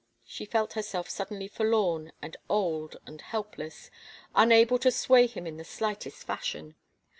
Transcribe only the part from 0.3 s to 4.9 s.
felt herself suddenly forlorn and old and helpless, imable to